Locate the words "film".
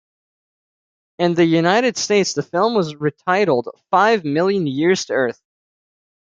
2.41-2.73